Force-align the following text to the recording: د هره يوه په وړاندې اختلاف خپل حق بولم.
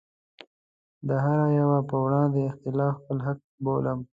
د 1.07 1.09
هره 1.25 1.47
يوه 1.59 1.79
په 1.89 1.95
وړاندې 2.03 2.39
اختلاف 2.49 2.93
خپل 3.01 3.17
حق 3.27 3.39
بولم. 3.63 3.99